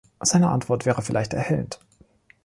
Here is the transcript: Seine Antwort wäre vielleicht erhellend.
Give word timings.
Seine 0.19 0.49
Antwort 0.49 0.87
wäre 0.87 1.03
vielleicht 1.03 1.35
erhellend. 1.35 1.79